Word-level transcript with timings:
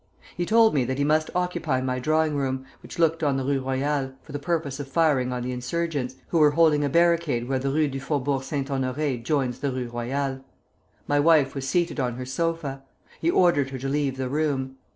He 0.35 0.47
told 0.47 0.73
me 0.73 0.83
that 0.85 0.97
he 0.97 1.03
must 1.03 1.29
occupy 1.35 1.79
my 1.79 1.99
drawing 1.99 2.35
room, 2.35 2.65
which 2.81 2.97
looked 2.97 3.21
on 3.21 3.37
the 3.37 3.43
Rue 3.43 3.61
Royale, 3.61 4.13
for 4.23 4.31
the 4.31 4.39
purpose 4.39 4.79
of 4.79 4.87
firing 4.87 5.31
on 5.31 5.43
the 5.43 5.51
insurgents, 5.51 6.15
who 6.29 6.39
were 6.39 6.49
holding 6.49 6.83
a 6.83 6.89
barricade 6.89 7.47
where 7.47 7.59
the 7.59 7.69
Rue 7.69 7.87
du 7.87 7.99
Faubourg 7.99 8.41
Saint 8.41 8.69
Honoré 8.69 9.23
joins 9.23 9.59
the 9.59 9.71
Rue 9.71 9.89
Royale. 9.93 10.43
My 11.05 11.19
wife 11.19 11.53
was 11.53 11.69
seated 11.69 11.99
on 11.99 12.15
her 12.15 12.25
sofa. 12.25 12.81
He 13.19 13.29
ordered 13.29 13.69
her 13.69 13.77
to 13.77 13.87
leave 13.87 14.17
the 14.17 14.27
room. 14.27 14.77